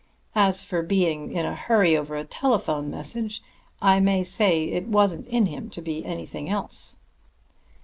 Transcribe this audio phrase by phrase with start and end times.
[0.33, 3.43] As for being in a hurry over a telephone message,
[3.83, 6.97] I may say it wasn't in him to be anything else."